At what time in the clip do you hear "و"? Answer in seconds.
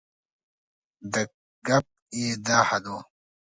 2.93-2.95